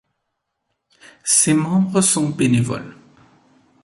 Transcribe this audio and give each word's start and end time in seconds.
Ses 1.23 1.53
membres 1.53 2.01
sont 2.01 2.27
bénévoles. 2.29 2.95